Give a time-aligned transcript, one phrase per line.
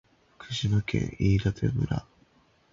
[0.39, 2.05] 福島県飯舘村